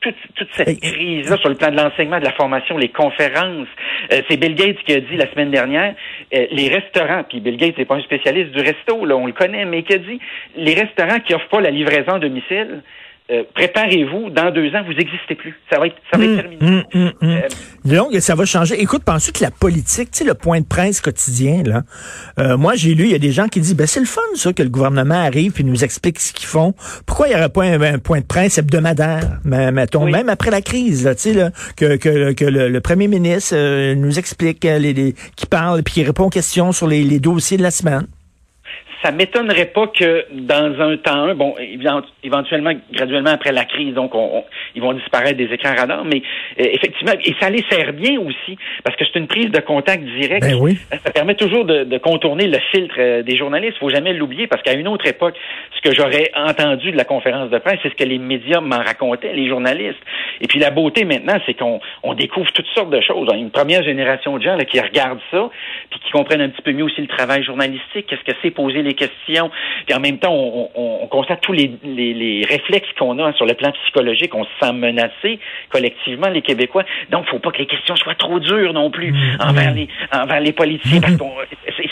toute, 0.00 0.14
toute 0.36 0.48
cette 0.56 0.80
crise-là 0.80 1.36
sur 1.38 1.48
le 1.48 1.56
plan 1.56 1.70
de 1.70 1.76
l'enseignement, 1.76 2.20
de 2.20 2.24
la 2.24 2.32
formation, 2.32 2.78
les 2.78 2.88
conférences. 2.88 3.68
c'est 4.08 4.36
Bill 4.38 4.54
Gates 4.54 4.78
qui 4.86 4.94
a 4.94 5.00
dit 5.00 5.16
la 5.16 5.30
semaine 5.30 5.50
dernière, 5.50 5.94
les 6.32 6.68
restaurants, 6.68 7.22
puis 7.28 7.40
Bill 7.40 7.58
Gates 7.58 7.76
n'est 7.76 7.84
pas 7.84 7.96
un 7.96 8.02
spécialiste 8.02 8.52
du 8.52 8.60
resto, 8.60 9.04
là, 9.04 9.16
on 9.16 9.26
le 9.26 9.32
connaît, 9.32 9.66
mais 9.66 9.82
qui 9.82 9.92
a 9.92 9.98
dit, 9.98 10.18
les 10.56 10.72
restaurants 10.72 11.20
qui 11.20 11.34
offrent 11.34 11.48
pas 11.48 11.60
la 11.60 11.70
livraison 11.70 12.12
à 12.12 12.18
domicile, 12.18 12.82
euh, 13.30 13.44
préparez-vous, 13.54 14.30
dans 14.30 14.50
deux 14.50 14.74
ans, 14.74 14.82
vous 14.84 14.92
n'existez 14.92 15.36
plus. 15.36 15.54
Ça 15.70 15.78
va 15.78 15.86
être, 15.86 15.94
ça 16.10 16.18
va 16.18 16.24
être 16.24 16.30
hum, 16.30 16.36
terminé. 16.36 16.58
Hum, 16.62 16.82
hum, 16.94 17.12
euh, 17.22 17.40
Donc, 17.84 18.12
ça 18.14 18.34
va 18.34 18.44
changer. 18.44 18.80
Écoute, 18.80 19.04
penses-tu 19.04 19.30
que 19.30 19.44
la 19.44 19.52
politique, 19.52 20.10
tu 20.10 20.18
sais, 20.18 20.24
le 20.24 20.34
point 20.34 20.60
de 20.60 20.66
presse 20.66 21.00
quotidien, 21.00 21.62
là, 21.64 21.82
euh, 22.40 22.56
moi, 22.56 22.74
j'ai 22.74 22.92
lu, 22.94 23.04
il 23.04 23.12
y 23.12 23.14
a 23.14 23.20
des 23.20 23.30
gens 23.30 23.46
qui 23.46 23.60
disent, 23.60 23.76
ben, 23.76 23.86
c'est 23.86 24.00
le 24.00 24.06
fun, 24.06 24.20
ça, 24.34 24.52
que 24.52 24.64
le 24.64 24.68
gouvernement 24.68 25.14
arrive 25.14 25.54
et 25.60 25.62
nous 25.62 25.84
explique 25.84 26.18
ce 26.18 26.32
qu'ils 26.32 26.48
font. 26.48 26.74
Pourquoi 27.06 27.28
il 27.28 27.30
n'y 27.30 27.36
aurait 27.36 27.50
pas 27.50 27.62
un, 27.62 27.98
point 27.98 28.18
de 28.18 28.26
presse 28.26 28.58
hebdomadaire, 28.58 29.38
mettons, 29.44 30.06
même 30.06 30.28
après 30.28 30.50
la 30.50 30.60
crise, 30.60 31.04
là, 31.04 31.14
tu 31.14 31.22
sais, 31.22 31.32
là, 31.32 31.50
que, 31.76 31.96
que, 31.96 32.32
que 32.32 32.44
le, 32.44 32.80
premier 32.80 33.06
ministre 33.06 33.94
nous 33.94 34.18
explique, 34.18 34.64
les, 34.64 34.92
les, 34.92 35.14
qui 35.36 35.46
parle, 35.46 35.82
puis 35.84 35.94
qui 35.94 36.02
répond 36.02 36.24
aux 36.24 36.30
questions 36.30 36.72
sur 36.72 36.88
les, 36.88 37.04
les 37.04 37.20
dossiers 37.20 37.58
de 37.58 37.62
la 37.62 37.70
semaine? 37.70 38.06
Ça 39.02 39.12
m'étonnerait 39.12 39.66
pas 39.66 39.86
que 39.86 40.26
dans 40.32 40.80
un 40.80 40.96
temps, 40.96 41.34
bon, 41.34 41.54
éventuellement, 42.22 42.72
graduellement 42.92 43.30
après 43.30 43.52
la 43.52 43.64
crise, 43.64 43.94
donc 43.94 44.14
on, 44.14 44.44
ils 44.74 44.82
vont 44.82 44.92
disparaître 44.92 45.36
des 45.36 45.52
écrans 45.52 45.74
radars, 45.74 46.04
mais 46.04 46.22
euh, 46.60 46.64
effectivement, 46.72 47.12
et 47.24 47.34
ça 47.40 47.50
les 47.50 47.64
sert 47.70 47.92
bien 47.92 48.20
aussi, 48.20 48.58
parce 48.84 48.96
que 48.96 49.04
c'est 49.04 49.18
une 49.18 49.26
prise 49.26 49.50
de 49.50 49.60
contact 49.60 50.04
direct. 50.04 50.42
Ben 50.42 50.58
oui. 50.60 50.78
Ça 50.90 51.10
permet 51.12 51.34
toujours 51.34 51.64
de, 51.64 51.84
de, 51.84 51.98
contourner 51.98 52.46
le 52.46 52.58
filtre 52.70 52.94
euh, 52.98 53.22
des 53.22 53.36
journalistes. 53.36 53.78
Faut 53.78 53.88
jamais 53.88 54.12
l'oublier, 54.12 54.46
parce 54.46 54.62
qu'à 54.62 54.74
une 54.74 54.88
autre 54.88 55.06
époque, 55.06 55.34
ce 55.76 55.88
que 55.88 55.94
j'aurais 55.94 56.30
entendu 56.34 56.90
de 56.92 56.96
la 56.96 57.04
conférence 57.04 57.50
de 57.50 57.58
presse, 57.58 57.78
c'est 57.82 57.90
ce 57.90 57.94
que 57.94 58.04
les 58.04 58.18
médias 58.18 58.60
m'en 58.60 58.78
racontaient, 58.78 59.32
les 59.32 59.48
journalistes. 59.48 60.00
Et 60.40 60.46
puis 60.46 60.58
la 60.58 60.70
beauté 60.70 61.04
maintenant, 61.04 61.38
c'est 61.46 61.54
qu'on 61.54 61.80
on 62.02 62.14
découvre 62.14 62.50
toutes 62.52 62.68
sortes 62.74 62.90
de 62.90 63.00
choses. 63.00 63.28
Une 63.34 63.50
première 63.50 63.82
génération 63.82 64.36
de 64.36 64.42
gens 64.42 64.56
là, 64.56 64.64
qui 64.64 64.80
regardent 64.80 65.20
ça, 65.30 65.50
puis 65.90 66.00
qui 66.00 66.10
comprennent 66.10 66.40
un 66.40 66.48
petit 66.48 66.62
peu 66.62 66.72
mieux 66.72 66.84
aussi 66.84 67.00
le 67.00 67.06
travail 67.06 67.42
journalistique, 67.42 68.06
qu'est-ce 68.06 68.24
que 68.24 68.36
c'est 68.42 68.50
poser 68.50 68.82
les 68.82 68.89
questions. 68.94 69.50
Puis 69.86 69.94
en 69.94 70.00
même 70.00 70.18
temps, 70.18 70.32
on, 70.32 70.70
on, 70.74 71.06
constate 71.08 71.40
tous 71.40 71.52
les, 71.52 71.78
les, 71.82 72.44
réflexes 72.48 72.88
qu'on 72.98 73.18
a 73.18 73.32
sur 73.34 73.46
le 73.46 73.54
plan 73.54 73.72
psychologique. 73.72 74.34
On 74.34 74.44
se 74.44 74.50
sent 74.60 74.72
menacé 74.72 75.38
collectivement, 75.70 76.28
les 76.28 76.42
Québécois. 76.42 76.84
Donc, 77.10 77.26
faut 77.28 77.38
pas 77.38 77.50
que 77.50 77.58
les 77.58 77.66
questions 77.66 77.96
soient 77.96 78.14
trop 78.14 78.38
dures 78.38 78.72
non 78.72 78.90
plus 78.90 79.12
mmh, 79.12 79.36
envers, 79.40 79.74
les, 79.74 79.88
envers 80.12 80.40
les 80.40 80.52
politiciens. 80.52 81.00
Parce 81.00 81.16
que 81.16 81.24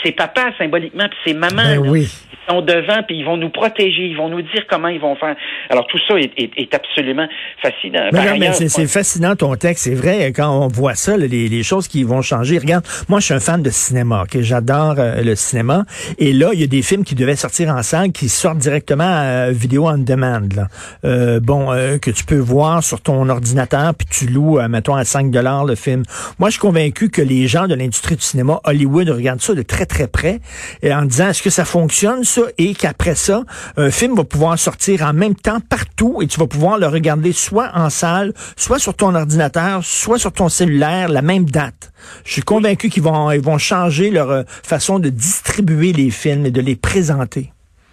c'est 0.03 0.15
papa 0.15 0.51
symboliquement, 0.57 1.07
puis 1.09 1.19
c'est 1.25 1.33
maman. 1.33 1.63
Ben 1.63 1.79
oui 1.79 2.07
sont 2.49 2.61
devant, 2.61 3.03
puis 3.03 3.17
ils 3.17 3.25
vont 3.25 3.37
nous 3.37 3.49
protéger, 3.49 4.07
ils 4.07 4.17
vont 4.17 4.29
nous 4.29 4.41
dire 4.41 4.65
comment 4.67 4.87
ils 4.87 4.99
vont 4.99 5.15
faire. 5.15 5.35
Alors 5.69 5.85
tout 5.87 5.99
ça 6.07 6.15
est, 6.15 6.31
est, 6.37 6.73
absolument 6.73 7.27
fascinant. 7.61 8.09
mais 8.11 8.51
c'est 8.53 8.87
fascinant 8.87 9.35
ton 9.35 9.55
texte, 9.55 9.85
c'est 9.85 9.95
vrai, 9.95 10.31
quand 10.35 10.49
on 10.49 10.67
voit 10.67 10.95
ça, 10.95 11.17
les, 11.17 11.27
les, 11.27 11.63
choses 11.63 11.87
qui 11.87 12.03
vont 12.03 12.21
changer. 12.21 12.57
Regarde, 12.57 12.85
moi 13.07 13.19
je 13.19 13.25
suis 13.25 13.33
un 13.33 13.39
fan 13.39 13.61
de 13.61 13.69
cinéma, 13.69 14.23
que 14.29 14.41
j'adore 14.41 14.95
euh, 14.97 15.21
le 15.21 15.35
cinéma, 15.35 15.85
et 16.17 16.33
là 16.33 16.49
il 16.53 16.59
y 16.59 16.63
a 16.63 16.67
des 16.67 16.81
films 16.81 17.03
qui 17.03 17.15
devaient 17.15 17.35
sortir 17.35 17.69
en 17.69 17.83
salle 17.83 18.11
qui 18.11 18.29
sortent 18.29 18.57
directement 18.57 19.03
à 19.03 19.51
vidéo 19.51 19.87
on 19.87 19.97
demand. 19.97 20.41
Là. 20.55 20.67
Euh, 21.05 21.39
bon, 21.39 21.71
euh, 21.71 21.97
que 21.97 22.11
tu 22.11 22.23
peux 22.23 22.37
voir 22.37 22.83
sur 22.83 23.01
ton 23.01 23.29
ordinateur, 23.29 23.93
puis 23.93 24.07
tu 24.09 24.27
loues, 24.27 24.59
mettons, 24.69 24.95
à 24.95 25.03
5 25.03 25.31
dollars 25.31 25.65
le 25.65 25.75
film. 25.75 26.03
Moi 26.39 26.49
je 26.49 26.53
suis 26.53 26.61
convaincu 26.61 27.09
que 27.09 27.21
les 27.21 27.47
gens 27.47 27.67
de 27.67 27.75
l'industrie 27.75 28.15
du 28.15 28.21
cinéma, 28.21 28.59
Hollywood, 28.63 29.09
regardent 29.09 29.41
ça 29.41 29.53
de 29.53 29.61
très 29.61 29.85
très 29.85 30.07
près, 30.07 30.39
et 30.81 30.93
en 30.93 31.03
disant 31.03 31.29
est-ce 31.29 31.43
que 31.43 31.49
ça 31.49 31.65
fonctionne 31.65 32.23
ça 32.39 32.51
et 32.57 32.73
qu'après 32.73 33.15
ça, 33.15 33.43
un 33.77 33.91
film 33.91 34.15
va 34.15 34.23
pouvoir 34.23 34.57
sortir 34.57 35.03
en 35.03 35.13
même 35.13 35.35
temps 35.35 35.59
partout 35.69 36.21
et 36.21 36.27
tu 36.27 36.39
vas 36.39 36.47
pouvoir 36.47 36.77
le 36.77 36.87
regarder 36.87 37.31
soit 37.31 37.69
en 37.73 37.89
salle, 37.89 38.33
soit 38.55 38.79
sur 38.79 38.95
ton 38.95 39.15
ordinateur, 39.15 39.83
soit 39.83 40.17
sur 40.17 40.31
ton 40.31 40.49
cellulaire, 40.49 41.09
la 41.09 41.21
même 41.21 41.45
date. 41.45 41.91
Je 42.25 42.33
suis 42.33 42.41
convaincu 42.41 42.89
qu'ils 42.89 43.03
vont, 43.03 43.31
ils 43.31 43.41
vont 43.41 43.57
changer 43.57 44.09
leur 44.09 44.29
euh, 44.29 44.43
façon 44.45 44.99
de 44.99 45.09
distribuer 45.09 45.93
les 45.93 46.09
films 46.09 46.45
et 46.45 46.51
de 46.51 46.61
les 46.61 46.75
présenter. 46.75 47.51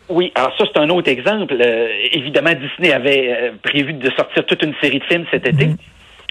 Oui, 0.08 0.30
alors 0.36 0.52
ça, 0.56 0.64
c'est 0.72 0.80
un 0.80 0.88
autre 0.90 1.10
exemple. 1.10 1.56
Euh, 1.60 1.88
évidemment, 2.12 2.52
Disney 2.52 2.92
avait 2.92 3.28
euh, 3.30 3.50
prévu 3.62 3.92
de 3.94 4.10
sortir 4.10 4.46
toute 4.46 4.62
une 4.62 4.74
série 4.80 5.00
de 5.00 5.04
films 5.04 5.24
cet 5.30 5.46
été. 5.48 5.66
Mhm. 5.66 5.76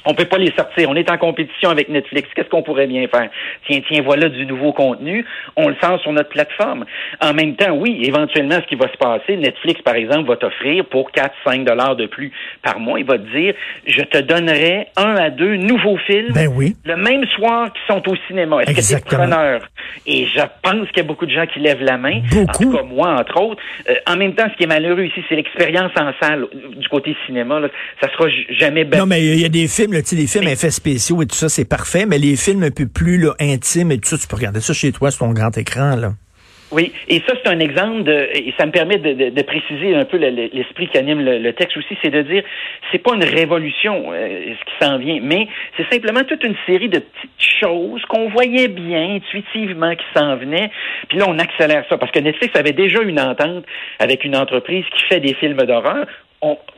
On 0.06 0.14
peut 0.14 0.26
pas 0.26 0.38
les 0.38 0.52
sortir. 0.56 0.90
On 0.90 0.96
est 0.96 1.10
en 1.12 1.18
compétition 1.18 1.70
avec 1.70 1.90
Netflix. 1.90 2.30
Qu'est-ce 2.36 2.50
qu'on 2.50 2.64
pourrait 2.64 2.88
bien 2.88 3.08
faire? 3.08 3.30
Tiens, 3.68 3.82
tiens, 3.88 4.02
voilà 4.04 4.30
du 4.30 4.46
nouveau 4.46 4.74
contenu. 4.74 5.26
On 5.56 5.70
le 5.70 5.76
sort 5.82 6.00
sur 6.02 6.12
notre 6.12 6.30
plateforme. 6.30 6.86
En 7.22 7.34
même 7.34 7.56
temps, 7.56 7.72
oui, 7.76 8.02
éventuellement, 8.04 8.60
ce 8.62 8.68
qui 8.68 8.76
va 8.76 8.92
se 8.92 8.98
passer, 8.98 9.38
Netflix, 9.38 9.82
par 9.82 9.96
exemple, 9.96 10.28
va 10.28 10.38
t'offrir 10.38 10.86
pour 10.86 11.12
4, 11.12 11.34
5 11.44 11.66
dollars 11.66 11.96
de 11.96 12.06
plus 12.06 12.32
par 12.62 12.80
mois, 12.80 13.00
il 13.00 13.06
va 13.06 13.18
te 13.18 13.38
dire, 13.38 13.54
je 13.86 14.02
te 14.02 14.18
donnerai 14.18 14.88
un 14.98 15.16
à 15.16 15.30
deux 15.30 15.56
nouveaux 15.56 15.98
films. 15.98 16.34
Ben 16.34 16.48
oui. 16.54 16.76
Le 16.86 16.96
même 16.96 17.26
soir 17.36 17.72
qui 17.74 17.80
sont 17.88 18.08
au 18.10 18.16
cinéma. 18.28 18.62
Est-ce 18.62 18.92
que 18.92 18.96
tu 18.96 19.02
es 19.02 19.18
preneur? 19.18 19.62
Et 20.06 20.26
je 20.26 20.42
pense 20.62 20.88
qu'il 20.90 20.98
y 20.98 21.00
a 21.02 21.04
beaucoup 21.04 21.26
de 21.26 21.32
gens 21.32 21.46
qui 21.46 21.60
lèvent 21.60 21.84
la 21.84 21.98
main. 21.98 22.22
Beaucoup. 22.32 22.50
En 22.50 22.72
tout 22.72 22.72
cas, 22.72 22.84
moi, 22.84 23.20
entre 23.20 23.42
autres. 23.42 23.62
Euh, 23.90 23.96
en 24.08 24.18
même 24.18 24.34
temps, 24.34 24.48
ce 24.52 24.58
qui 24.58 24.64
est 24.64 24.68
malheureux 24.68 25.06
ici, 25.06 25.24
c'est 25.28 25.36
l'expérience 25.36 25.92
en 26.00 26.12
salle 26.22 26.48
du 26.76 26.88
côté 26.90 27.16
cinéma. 27.26 27.60
Là. 27.60 27.70
Ça 28.02 28.12
sera 28.12 28.28
jamais 28.50 28.84
bien. 28.84 29.00
Non, 29.00 29.06
mais 29.06 29.24
il 29.24 29.40
y 29.40 29.46
a 29.46 29.50
des 29.50 29.68
films, 29.68 29.94
des 30.02 30.28
films 30.28 30.48
effets 30.48 30.72
spéciaux 30.72 31.22
et 31.22 31.26
tout 31.26 31.36
ça, 31.36 31.50
c'est 31.50 31.66
parfait, 31.66 32.06
mais 32.06 32.18
les 32.18 32.36
films 32.36 32.64
un 32.64 32.72
peu 32.72 32.88
plus 32.88 33.18
là, 33.18 33.34
intimes 33.40 33.92
et 33.92 33.98
tout 33.98 34.10
ça, 34.10 34.18
tu 34.18 34.28
peux 34.28 34.36
regarder 34.36 34.62
ça 34.62 34.74
chez 34.74 34.92
toi 34.92 35.12
sur 35.12 35.26
ton 35.26 35.34
grand 35.34 35.58
écran. 35.58 35.96
là. 35.96 36.14
Oui, 36.72 36.92
et 37.08 37.22
ça, 37.28 37.36
c'est 37.42 37.50
un 37.50 37.60
exemple 37.60 38.04
de, 38.04 38.28
et 38.34 38.54
ça 38.58 38.66
me 38.66 38.72
permet 38.72 38.98
de, 38.98 39.14
de, 39.14 39.30
de 39.30 39.42
préciser 39.44 39.96
un 39.96 40.04
peu 40.04 40.18
l'esprit 40.18 40.88
qui 40.88 40.98
anime 40.98 41.22
le, 41.22 41.38
le, 41.38 41.54
texte 41.54 41.78
aussi, 41.78 41.96
c'est 42.02 42.10
de 42.10 42.24
dire, 42.24 42.44
c'est 42.92 42.98
pas 42.98 43.14
une 43.14 43.24
révolution 43.24 44.12
euh, 44.12 44.54
ce 44.60 44.66
qui 44.66 44.86
s'en 44.86 44.98
vient, 44.98 45.20
mais 45.22 45.48
c'est 45.78 45.88
simplement 45.92 46.22
toute 46.24 46.44
une 46.44 46.56
série 46.66 46.90
de 46.90 47.00
petites 47.00 47.60
choses 47.62 48.02
qu'on 48.10 48.30
voyait 48.30 48.68
bien 48.68 49.16
intuitivement 49.16 49.96
qui 49.96 50.06
s'en 50.16 50.36
venaient, 50.38 50.72
puis 51.08 51.20
là, 51.20 51.26
on 51.28 51.38
accélère 51.38 51.86
ça, 51.88 51.98
parce 52.00 52.12
que 52.12 52.20
Netflix 52.20 52.54
avait 52.58 52.74
déjà 52.74 53.02
une 53.04 53.20
entente 53.20 53.64
avec 54.00 54.26
une 54.26 54.36
entreprise 54.36 54.86
qui 54.98 55.04
fait 55.08 55.20
des 55.20 55.36
films 55.36 55.58
d'horreur 55.58 56.08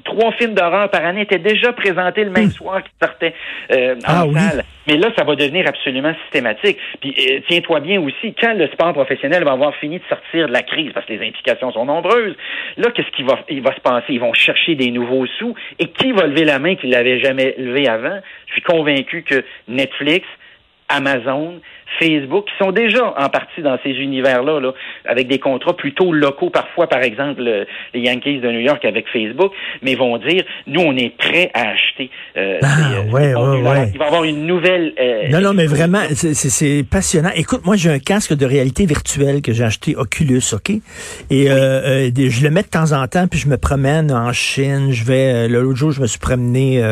trois 0.04 0.32
films 0.34 0.54
d'horreur 0.54 0.90
par 0.90 1.06
année 1.06 1.22
étaient 1.22 1.40
déjà 1.40 1.74
présentés 1.74 2.24
le 2.24 2.30
même 2.32 2.46
hmm. 2.46 2.52
soir 2.52 2.84
qui 2.84 2.90
sortaient 3.02 3.34
euh, 3.72 3.96
en 4.08 4.30
ah 4.34 4.40
salle. 4.40 4.64
Mais 4.88 4.96
là, 4.96 5.12
ça 5.18 5.26
va 5.26 5.36
devenir 5.36 5.68
absolument 5.68 6.14
systématique. 6.24 6.78
Puis 7.02 7.14
euh, 7.20 7.40
tiens-toi 7.48 7.82
bien 7.82 8.02
aussi, 8.02 8.34
quand 8.40 8.54
le 8.54 8.68
sport 8.68 8.94
professionnel 8.94 9.44
va 9.44 9.52
avoir 9.52 9.76
fini 9.76 10.00
de 10.00 10.04
sortir 10.08 10.48
de 10.48 10.54
la 10.54 10.64
crise, 10.64 10.92
parce 10.94 11.06
que 11.06 11.14
les 11.14 11.28
implications 11.28 11.72
sont 11.72 11.86
nombreuses, 11.86 12.36
là, 12.78 12.92
qu'est-ce 12.92 13.12
qui 13.12 13.24
va, 13.24 13.40
il 13.50 13.62
va 13.62 13.76
se 13.76 13.82
passer? 13.82 14.14
Ils 14.14 14.20
vont 14.20 14.34
chercher 14.34 14.76
des 14.76 14.92
nouveaux 14.92 15.26
sous. 15.40 15.54
Et 15.80 15.88
qui 15.88 16.14
va 16.14 16.28
lever 16.28 16.46
la 16.46 16.60
main 16.60 16.76
qui 16.76 16.88
l'avait 16.88 17.20
jamais 17.20 17.56
levé 17.58 17.88
avant? 17.88 18.20
Je 18.48 18.54
suis 18.54 18.62
convaincu 18.62 19.24
que 19.24 19.44
Netflix, 19.68 20.26
Amazon, 20.90 21.60
Facebook, 22.00 22.46
qui 22.46 22.64
sont 22.64 22.72
déjà 22.72 23.14
en 23.18 23.30
partie 23.30 23.62
dans 23.62 23.78
ces 23.84 23.92
univers-là, 23.92 24.60
là, 24.60 24.72
avec 25.06 25.28
des 25.28 25.40
contrats 25.40 25.76
plutôt 25.76 26.12
locaux, 26.12 26.50
parfois, 26.50 26.88
par 26.88 27.02
exemple, 27.02 27.42
les 27.94 28.00
Yankees 28.00 28.40
de 28.40 28.52
New 28.52 28.60
York 28.60 28.84
avec 28.86 29.08
Facebook, 29.12 29.52
mais 29.82 29.96
vont 29.96 30.18
dire, 30.18 30.44
nous, 30.68 30.82
on 30.82 30.96
est 30.96 31.16
prêts 31.18 31.50
à 31.54 31.70
acheter. 31.70 32.10
Euh, 32.36 32.60
ah, 32.62 32.68
euh, 32.94 33.12
ouais, 33.12 33.34
ouais, 33.34 33.70
ouais. 33.70 33.90
Il 33.94 33.98
va 33.98 34.06
y 34.06 34.08
avoir 34.08 34.24
une 34.24 34.46
nouvelle... 34.46 34.94
Euh, 35.00 35.30
non, 35.30 35.42
non, 35.42 35.54
mais 35.54 35.66
vraiment, 35.66 36.04
c'est 36.14 36.84
passionnant. 36.90 37.32
Écoute, 37.36 37.66
moi, 37.66 37.76
j'ai 37.76 37.90
un 37.90 38.00
casque 38.00 38.34
de 38.34 38.46
réalité 38.46 38.86
virtuelle 38.86 39.42
que 39.42 39.54
j'ai 39.54 39.64
acheté 39.64 39.96
Oculus, 39.96 40.44
OK? 40.54 40.72
Et 41.30 41.50
euh, 41.50 42.10
je 42.16 42.44
le 42.44 42.50
mets 42.52 42.64
de 42.64 42.68
temps 42.68 42.92
en 42.92 43.08
temps, 43.08 43.28
puis 43.28 43.40
je 43.40 43.48
me 43.48 43.58
promène 43.58 44.12
en 44.12 44.32
Chine, 44.34 44.92
je 44.92 45.04
vais... 45.04 45.48
L'autre 45.48 45.76
jour, 45.76 45.92
je 45.92 46.02
me 46.02 46.08
suis 46.08 46.20
promené 46.20 46.84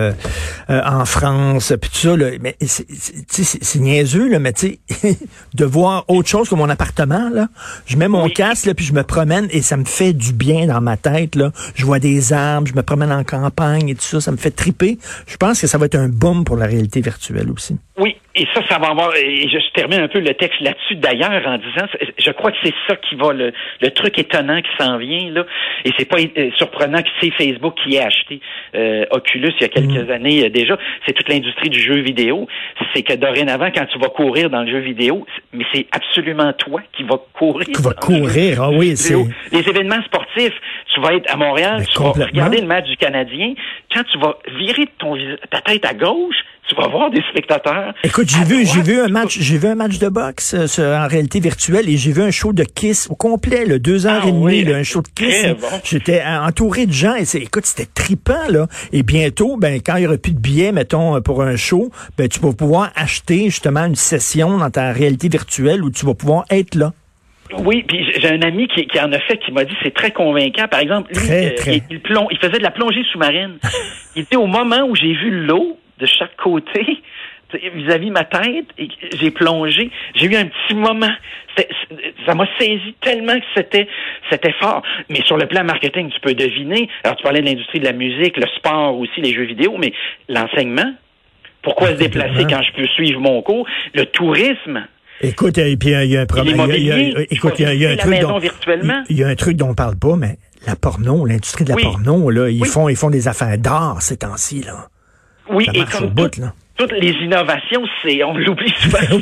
en 0.70 1.06
France, 1.06 1.74
puis 1.82 1.90
tout 1.90 1.98
ça, 1.98 2.18
là, 2.18 2.28
mais 2.42 2.56
c'est 2.62 3.80
niaiseux, 3.86 4.28
là, 4.28 4.40
mais 4.40 4.54
tu 4.54 4.80
sais, 4.90 5.18
de 5.54 5.66
voir 5.66 6.06
autre 6.08 6.28
chose 6.28 6.50
que 6.50 6.56
mon 6.56 6.70
appartement. 6.70 7.30
Là. 7.30 7.48
Je 7.86 7.98
mets 7.98 8.08
mon 8.08 8.30
casque, 8.30 8.66
là, 8.66 8.74
puis 8.74 8.86
je 8.86 8.94
me 8.94 9.04
promène 9.04 9.48
et 9.52 9.62
ça 9.62 9.78
me 9.78 9.86
fait 9.86 10.14
du 10.14 10.34
bien 10.34 10.68
dans 10.68 10.82
ma 10.82 10.98
tête. 10.98 11.36
Là. 11.36 11.52
Je 11.76 11.86
vois 11.86 12.00
des 12.00 12.34
arbres, 12.34 12.68
je 12.68 12.74
me 12.74 12.84
promène 12.84 13.12
en 13.12 13.24
campagne 13.24 13.90
et 13.90 13.96
tout 13.96 14.04
ça, 14.04 14.20
ça 14.20 14.32
me 14.32 14.38
fait 14.38 14.52
triper. 14.52 14.98
Je 15.28 15.38
pense 15.38 15.62
que 15.62 15.68
ça 15.68 15.78
va 15.78 15.86
être 15.86 15.96
un 15.96 16.10
boom 16.10 16.44
pour 16.44 16.58
la 16.58 16.66
réalité 16.66 17.02
virtuelle 17.02 17.50
aussi. 17.52 17.78
Oui, 17.98 18.18
et 18.36 18.46
ça, 18.54 18.62
ça 18.68 18.78
va 18.78 18.88
avoir, 18.90 19.16
et 19.16 19.48
je 19.48 19.58
termine 19.74 20.02
un 20.02 20.10
peu 20.10 20.20
le 20.20 20.34
texte 20.34 20.60
là-dessus 20.60 20.96
d'ailleurs 20.96 21.48
en 21.48 21.58
disant, 21.58 21.88
je 22.18 22.32
crois 22.32 22.52
que 22.52 22.58
c'est 22.62 22.74
ça 22.90 22.98
qui 22.98 23.16
va, 23.16 23.32
le, 23.32 23.54
le 23.82 23.92
truc 23.92 24.20
étonnant 24.20 24.62
qui 24.62 24.84
s'en 24.84 24.98
vient, 24.98 25.32
là, 25.32 25.46
et 25.86 25.92
c'est 25.98 26.04
pas 26.04 26.18
euh, 26.18 26.52
surprenant 26.58 27.02
que 27.02 27.08
c'est 27.22 27.32
Facebook 27.32 27.74
qui 27.82 27.96
ait 27.96 28.04
acheté 28.04 28.42
euh, 28.76 29.06
Oculus 29.12 29.54
il 29.60 29.62
y 29.62 29.64
a 29.64 29.70
quelques 29.70 30.10
mm. 30.10 30.12
années 30.12 30.46
euh, 30.46 30.50
déjà, 30.50 30.78
c'est 31.06 31.14
toute 31.14 31.30
l'industrie 31.30 31.70
du 31.70 31.80
jeu 31.80 32.02
vidéo, 32.02 32.50
c'est 32.94 33.02
que 33.02 33.14
dorénavant, 33.14 33.72
quand 33.74 33.86
tu 33.86 33.98
vas 33.98 34.10
courir 34.10 34.50
dans 34.50 34.64
le 34.64 34.72
jeu 34.72 34.80
vidéo, 34.80 35.26
mais 35.54 35.64
c'est 35.74 35.88
absolument 35.94 36.52
toi 36.52 36.82
qui 36.98 37.04
vas 37.04 37.22
courir. 37.32 37.68
Qui 37.68 37.82
va 37.82 37.94
courir, 37.94 38.62
ah 38.62 38.72
oui, 38.72 38.98
c'est... 38.98 39.16
Les 39.54 39.70
événements 39.70 40.04
sportifs, 40.04 40.54
tu 40.94 41.00
vas 41.00 41.14
être 41.14 41.32
à 41.32 41.38
Montréal, 41.38 41.86
tu 41.88 42.02
vas 42.02 42.12
regarder 42.12 42.60
le 42.60 42.68
match 42.68 42.88
du 42.90 42.98
Canadien, 42.98 43.54
quand 43.94 44.04
tu 44.04 44.20
vas 44.20 44.38
virer 44.60 44.88
ton, 44.98 45.16
ta 45.50 45.62
tête 45.62 45.86
à 45.86 45.94
gauche, 45.94 46.36
tu 46.68 46.76
vas 46.76 46.88
voir 46.88 47.12
des 47.12 47.22
spectateurs. 47.30 47.94
Écoute, 48.04 48.28
j'ai 48.30 48.44
vu, 48.44 48.66
j'ai 48.66 48.82
vu 48.82 49.00
un 49.00 49.08
match, 49.08 49.38
j'ai 49.40 49.58
vu 49.58 49.68
un 49.68 49.76
match 49.76 50.00
de 50.00 50.10
boxe 50.10 50.56
euh, 50.80 50.98
en 50.98 51.08
réalité 51.08 51.40
virtuelle 51.40 51.90
et 51.90 51.98
j'ai 51.98 52.12
vu 52.12 52.22
un 52.22 52.32
show 52.32 52.54
de 52.54 52.64
Kiss 52.64 53.08
au 53.10 53.16
complet, 53.16 53.66
le 53.66 53.80
deux 53.80 54.08
heures 54.08 54.24
ah 54.24 54.28
et 54.28 54.32
demie, 54.32 54.74
un 54.74 54.84
show 54.84 55.02
de 55.02 55.08
Kiss. 55.08 55.46
J'étais 55.84 56.24
entouré 56.24 56.86
de 56.86 56.92
gens 56.92 57.16
et 57.16 57.26
c'est, 57.26 57.40
écoute, 57.40 57.66
c'était 57.66 57.90
trippant 57.94 58.50
là. 58.50 58.68
Et 58.92 59.04
bientôt, 59.04 59.58
ben 59.58 59.80
quand 59.86 59.96
il 59.98 60.04
y 60.04 60.08
aura 60.08 60.18
plus 60.18 60.34
de 60.34 60.40
billets, 60.40 60.72
mettons 60.72 61.22
pour 61.22 61.44
un 61.44 61.56
show, 61.56 61.92
ben 62.18 62.28
tu 62.28 62.40
vas 62.40 62.54
pouvoir 62.54 62.92
acheter 62.96 63.46
justement 63.46 63.86
une 63.86 63.96
session 63.96 64.58
dans 64.58 64.70
ta 64.70 64.92
réalité 64.92 65.30
virtuelle 65.30 65.84
où 65.84 65.92
tu 65.92 66.06
vas 66.06 66.16
pouvoir 66.16 66.46
être 66.50 66.76
là. 66.76 66.94
Oui, 67.60 67.84
puis 67.88 68.12
j'ai 68.18 68.30
un 68.30 68.42
ami 68.42 68.68
qui, 68.68 68.88
qui, 68.88 69.00
en 69.00 69.12
a 69.14 69.20
fait 69.20 69.38
qui 69.38 69.52
m'a 69.52 69.66
dit 69.66 69.76
c'est 69.84 69.94
très 69.94 70.12
convaincant. 70.12 70.68
Par 70.68 70.80
exemple, 70.80 71.12
lui, 71.14 71.30
euh, 71.30 71.52
Il, 71.68 71.84
il, 71.92 72.02
il, 72.32 72.38
faisait 72.40 72.58
de 72.58 72.64
la 72.64 72.72
plongée 72.72 73.04
sous-marine. 73.12 73.60
il 74.16 74.24
était 74.24 74.36
au 74.36 74.48
moment 74.48 74.82
où 74.88 74.96
j'ai 74.96 75.14
vu 75.14 75.46
l'eau 75.46 75.78
de 76.00 76.06
chaque 76.06 76.36
côté 76.38 77.02
vis-à-vis 77.74 78.12
ma 78.12 78.24
tête 78.24 78.66
et 78.78 78.88
j'ai 79.20 79.32
plongé. 79.32 79.92
J'ai 80.16 80.26
eu 80.26 80.36
un 80.36 80.46
petit 80.46 80.76
moment. 80.76 81.12
Ça 82.26 82.36
m'a 82.36 82.48
saisi 82.60 82.96
tellement 83.02 83.36
que 83.36 83.46
c'était 83.56 83.88
c'était 84.30 84.54
fort. 84.54 84.82
Mais 85.10 85.22
sur 85.24 85.38
le 85.38 85.48
plan 85.48 85.64
marketing, 85.64 86.10
tu 86.10 86.20
peux 86.20 86.34
deviner. 86.34 86.90
Alors, 87.04 87.16
tu 87.16 87.24
parlais 87.24 87.42
de 87.42 87.46
l'industrie 87.46 87.80
de 87.80 87.86
la 87.86 87.94
musique, 87.94 88.38
le 88.38 88.48
sport 88.58 88.98
aussi, 88.98 89.22
les 89.22 89.34
jeux 89.34 89.46
vidéo, 89.46 89.76
mais 89.78 89.94
l'enseignement. 90.28 90.94
Pourquoi 91.62 91.90
se 91.90 91.94
déplacer 91.94 92.46
quand 92.48 92.62
je 92.62 92.74
peux 92.74 92.88
suivre 92.88 93.20
mon 93.20 93.42
cours? 93.42 93.66
Le 93.94 94.06
tourisme. 94.06 94.86
Écoute, 95.22 95.58
et 95.58 95.78
puis 95.78 95.90
il 95.90 96.12
y 96.12 96.18
a 96.18 96.22
un 96.22 96.26
problème. 96.26 96.60
Écoute, 97.32 97.54
il 97.58 97.66
y 97.66 97.86
a, 97.86 97.92
un 97.92 97.96
truc 97.96 98.20
dont, 98.20 98.40
il 99.10 99.18
y 99.18 99.24
a 99.24 99.28
un 99.28 99.36
truc 99.36 99.56
dont 99.56 99.70
on 99.70 99.74
parle 99.74 99.98
pas, 99.98 100.16
mais 100.16 100.38
la 100.68 100.76
porno, 100.76 101.26
l'industrie 101.26 101.64
de 101.64 101.70
la 101.70 101.78
porno, 101.78 102.30
là, 102.30 102.50
ils 102.50 102.66
font 102.66 102.90
ils 102.90 102.98
font 102.98 103.10
des 103.10 103.28
affaires 103.28 103.58
d'art 103.58 104.02
ces 104.02 104.18
temps-ci, 104.18 104.62
là. 104.62 104.90
Oui, 105.50 105.68
et 105.74 105.86
comme 105.86 106.14
toutes 106.78 106.92
les 106.92 107.12
innovations, 107.24 107.84
c'est 108.04 108.24
on 108.24 108.36
l'oublie 108.36 108.74
souvent, 108.78 109.00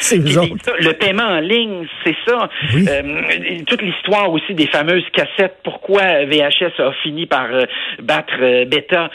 c'est 0.00 0.18
eux. 0.18 0.56
Le 0.80 0.92
paiement 0.92 1.24
en 1.24 1.40
ligne, 1.40 1.86
c'est 2.04 2.16
ça. 2.26 2.48
Euh, 2.76 3.22
toute 3.66 3.82
l'histoire 3.82 4.30
aussi 4.30 4.54
des 4.54 4.66
fameuses 4.66 5.04
cassettes. 5.12 5.56
Pourquoi 5.64 6.24
VHS 6.26 6.78
a 6.78 6.92
fini 7.02 7.26
par 7.26 7.46
euh, 7.52 7.64
battre 8.02 8.34
euh, 8.40 8.64
Beta 8.66 9.10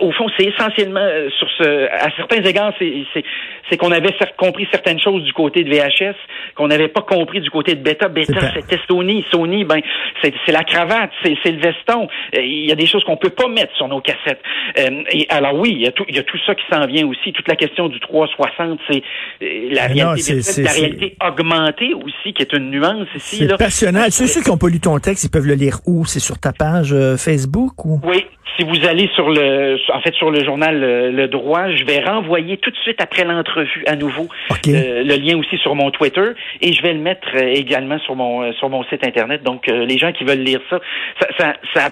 Au 0.00 0.10
fond, 0.12 0.26
c'est 0.36 0.46
essentiellement 0.46 1.08
sur 1.38 1.48
ce. 1.58 1.86
À 1.86 2.10
certains 2.16 2.42
égards, 2.42 2.72
c'est 2.78 3.76
qu'on 3.76 3.92
avait 3.92 4.14
compris 4.36 4.66
certaines 4.72 5.00
choses 5.00 5.22
du 5.22 5.32
côté 5.32 5.62
de 5.62 5.70
VHS 5.70 6.16
qu'on 6.56 6.68
n'avait 6.68 6.88
pas 6.88 7.02
compris 7.02 7.40
du 7.40 7.50
côté 7.50 7.74
de 7.74 7.82
Beta. 7.82 8.08
Beta, 8.08 8.52
c'était 8.54 8.78
Sony. 8.88 9.24
Sony, 9.30 9.64
ben 9.64 9.80
c'est 10.22 10.52
la 10.52 10.64
cravate, 10.64 11.10
c'est 11.22 11.50
le 11.50 11.60
veston. 11.60 12.08
Il 12.32 12.66
y 12.66 12.72
a 12.72 12.76
des 12.76 12.86
choses 12.86 13.04
qu'on 13.04 13.16
peut 13.16 13.30
pas 13.30 13.48
mettre 13.48 13.74
sur 13.76 13.88
nos 13.88 14.00
cassettes. 14.00 14.42
et 14.76 15.26
alors 15.28 15.54
oui, 15.54 15.70
il 15.72 15.82
y 15.82 15.86
a 15.86 15.92
tout, 15.92 16.04
il 16.08 16.16
y 16.16 16.18
a 16.18 16.22
tout 16.22 16.38
ça 16.46 16.54
qui 16.54 16.64
s'en 16.70 16.86
vient 16.86 17.03
aussi. 17.04 17.32
Toute 17.32 17.48
la 17.48 17.56
question 17.56 17.88
du 17.88 18.00
360, 18.00 18.80
c'est 18.88 19.02
euh, 19.42 19.68
la, 19.70 19.86
réalité, 19.86 20.40
la 20.62 20.70
réalité 20.70 21.16
augmentée 21.26 21.94
aussi, 21.94 22.32
qui 22.32 22.42
est 22.42 22.52
une 22.52 22.70
nuance 22.70 23.08
ici. 23.14 23.46
C'est 23.48 23.56
passionnant. 23.56 24.04
Ceux, 24.10 24.26
ceux 24.26 24.42
qui 24.42 24.50
n'ont 24.50 24.58
pas 24.58 24.68
lu 24.68 24.80
ton 24.80 24.98
texte, 24.98 25.24
ils 25.24 25.30
peuvent 25.30 25.46
le 25.46 25.54
lire 25.54 25.78
où? 25.86 26.04
C'est 26.04 26.20
sur 26.20 26.38
ta 26.38 26.52
page 26.52 26.92
euh, 26.92 27.16
Facebook 27.16 27.84
ou? 27.84 28.00
Oui, 28.04 28.26
si 28.56 28.64
vous 28.64 28.86
allez 28.86 29.08
sur 29.14 29.30
le, 29.30 29.76
en 29.92 30.00
fait, 30.00 30.14
sur 30.14 30.30
le 30.30 30.44
journal 30.44 30.82
euh, 30.82 31.10
Le, 31.10 31.28
Droit, 31.28 31.70
je 31.70 31.84
vais 31.84 32.00
renvoyer 32.00 32.56
tout 32.58 32.70
de 32.70 32.76
suite 32.76 33.00
après 33.00 33.24
l'entrevue 33.24 33.84
à 33.86 33.96
nouveau 33.96 34.28
le 34.66 35.16
lien 35.16 35.36
aussi 35.36 35.58
sur 35.58 35.74
mon 35.74 35.90
Twitter 35.90 36.32
et 36.60 36.72
je 36.72 36.82
vais 36.82 36.92
le 36.92 37.00
mettre 37.00 37.34
également 37.36 37.98
sur 38.00 38.14
mon 38.14 38.52
sur 38.54 38.68
mon 38.68 38.84
site 38.84 39.04
internet. 39.04 39.42
Donc 39.42 39.66
les 39.66 39.98
gens 39.98 40.12
qui 40.12 40.24
veulent 40.24 40.38
lire 40.38 40.60
ça, 40.70 40.78
ça, 41.20 41.26
ça, 41.38 41.54
ça 41.74 41.90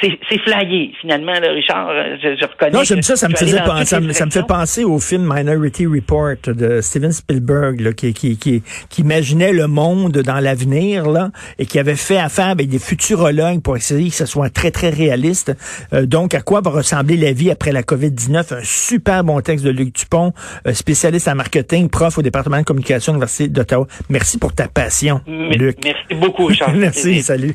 c'est 0.00 0.38
flyé, 0.40 0.92
finalement, 1.00 1.32
là, 1.32 1.52
Richard. 1.52 1.88
Euh, 1.90 2.16
je, 2.22 2.36
je 2.40 2.46
reconnais. 2.46 2.72
Non, 2.72 2.84
j'aime 2.84 3.02
ça. 3.02 3.16
Ça 3.16 3.28
me, 3.28 3.34
faisait 3.34 3.60
penser, 3.60 3.84
ça, 3.84 4.00
me, 4.00 4.12
ça 4.12 4.26
me 4.26 4.30
fait 4.30 4.46
penser 4.46 4.84
au 4.84 4.98
film 4.98 5.30
Minority 5.32 5.86
Report 5.86 6.36
de 6.46 6.80
Steven 6.80 7.12
Spielberg, 7.12 7.80
là, 7.80 7.92
qui, 7.92 8.12
qui, 8.12 8.36
qui, 8.36 8.62
qui 8.88 9.00
imaginait 9.02 9.52
le 9.52 9.66
monde 9.66 10.18
dans 10.18 10.40
l'avenir, 10.40 11.08
là, 11.08 11.30
et 11.58 11.66
qui 11.66 11.78
avait 11.78 11.96
fait 11.96 12.18
affaire 12.18 12.48
avec 12.48 12.68
des 12.68 12.78
futurologues 12.78 13.62
pour 13.62 13.76
essayer 13.76 14.10
que 14.10 14.16
ce 14.16 14.26
soit 14.26 14.50
très, 14.50 14.70
très 14.70 14.90
réaliste. 14.90 15.56
Euh, 15.92 16.06
donc, 16.06 16.34
à 16.34 16.40
quoi 16.40 16.60
va 16.60 16.70
ressembler 16.70 17.16
la 17.16 17.32
vie 17.32 17.50
après 17.50 17.72
la 17.72 17.82
COVID-19? 17.82 18.54
Un 18.54 18.62
super 18.62 19.24
bon 19.24 19.40
texte 19.40 19.64
de 19.64 19.70
Luc 19.70 19.94
Dupont, 19.94 20.32
euh, 20.66 20.72
spécialiste 20.72 21.28
en 21.28 21.34
marketing, 21.34 21.88
prof 21.88 22.18
au 22.18 22.22
département 22.22 22.58
de 22.58 22.64
communication 22.64 23.12
de 23.12 23.16
l'Université 23.16 23.48
d'Ottawa. 23.48 23.86
Merci 24.08 24.38
pour 24.38 24.54
ta 24.54 24.68
passion, 24.68 25.20
Luc. 25.26 25.78
Merci 25.84 26.14
beaucoup, 26.14 26.46
Richard. 26.46 26.72
Merci, 26.74 27.22
salut. 27.22 27.54